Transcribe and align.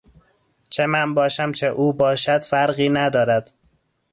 چه 0.69 0.85
من 0.85 1.13
باشم 1.13 1.51
چه 1.51 1.67
او 1.67 1.93
باشد 1.93 2.43
فرقی 2.43 2.89
ندارد 2.89 3.53